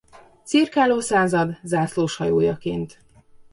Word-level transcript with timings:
Cirkáló 0.43 0.99
Század 0.99 1.57
zászlóshajójaként. 1.63 2.97